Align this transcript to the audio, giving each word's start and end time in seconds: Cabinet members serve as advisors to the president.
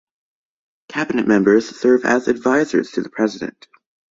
Cabinet 0.89 1.27
members 1.27 1.79
serve 1.79 2.05
as 2.05 2.27
advisors 2.27 2.89
to 2.89 3.03
the 3.03 3.09
president. 3.09 3.67